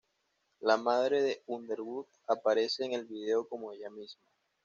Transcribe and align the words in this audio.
La 0.61 0.77
madre 0.77 1.21
de 1.21 1.43
Underwood 1.45 2.07
aparece 2.27 2.83
en 2.83 2.93
el 2.93 3.05
video 3.05 3.47
como 3.47 3.71
ella 3.71 3.91
misma. 3.91 4.25